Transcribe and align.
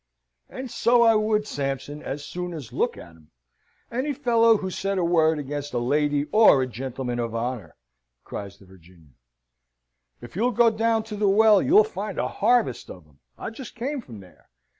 "And 0.49 0.71
so 0.71 1.03
I 1.03 1.13
would, 1.13 1.45
Sampson, 1.45 2.01
as 2.01 2.25
soon 2.25 2.55
as 2.55 2.73
look 2.73 2.97
at 2.97 3.09
'em: 3.09 3.29
any 3.91 4.13
fellow's 4.13 4.59
who 4.61 4.71
said 4.71 4.97
a 4.97 5.03
word 5.05 5.37
against 5.37 5.73
a 5.75 5.77
lady 5.77 6.25
or 6.31 6.63
a 6.63 6.65
gentleman 6.65 7.19
of 7.19 7.35
honour!" 7.35 7.75
cries 8.23 8.57
the 8.57 8.65
Virginian. 8.65 9.13
"If 10.19 10.35
you'll 10.35 10.53
go 10.53 10.71
down 10.71 11.03
to 11.03 11.15
the 11.15 11.29
Well, 11.29 11.61
you'll 11.61 11.83
find 11.83 12.17
a 12.17 12.27
harvest 12.27 12.89
of 12.89 13.05
'em. 13.05 13.19
I 13.37 13.51
just 13.51 13.75
came 13.75 14.01
from 14.01 14.21
there. 14.21 14.49